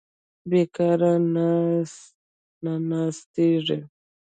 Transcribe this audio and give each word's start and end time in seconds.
بېکاره 0.49 1.13
نه 2.65 2.75
ناستېږي. 2.89 3.79